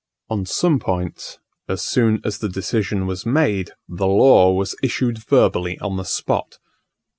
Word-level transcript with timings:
On 0.31 0.47
some 0.47 0.79
points, 0.79 1.37
as 1.69 1.83
soon 1.83 2.21
as 2.25 2.39
the 2.39 2.49
decision 2.49 3.05
was 3.05 3.23
made, 3.23 3.69
the 3.87 4.07
law 4.07 4.51
was 4.51 4.75
issued 4.81 5.19
verbally 5.19 5.77
on 5.77 5.97
the 5.97 6.05
spot. 6.05 6.57